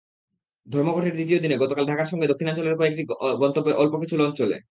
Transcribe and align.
ধর্মঘটের 0.67 1.13
দ্বিতীয় 1.17 1.39
দিনে 1.39 1.55
গতকাল 1.57 1.83
ঢাকার 1.87 2.09
সঙ্গে 2.11 2.29
দক্ষিণাঞ্চলের 2.29 2.77
কয়েকটি 2.79 3.03
গন্তব্যের 3.41 3.79
অল্প 3.81 3.93
কিছু 4.01 4.15
লঞ্চ 4.17 4.35
চলে। 4.37 4.55